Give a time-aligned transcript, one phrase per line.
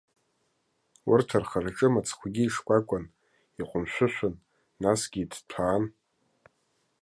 [1.09, 3.05] Урҭ рхы-рҿы мыцхәгьы ишкәакәан,
[3.59, 4.35] иҟәымшәышәын,
[4.81, 5.83] насгьы иҭҭәаан.